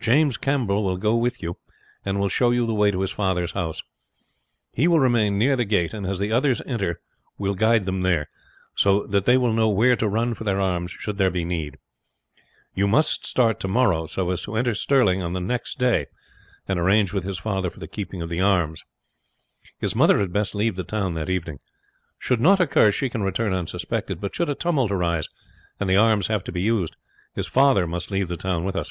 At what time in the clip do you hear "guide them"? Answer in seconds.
7.54-8.00